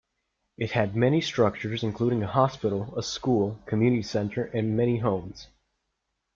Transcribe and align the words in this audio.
It 0.57 0.71
had 0.71 0.95
many 0.95 1.21
structures, 1.21 1.83
including 1.83 2.23
a 2.23 2.27
hospital, 2.27 2.97
a 2.97 3.03
school, 3.03 3.59
community 3.67 4.01
center, 4.01 4.45
and 4.45 4.75
many 4.75 4.97
homes. 4.97 5.45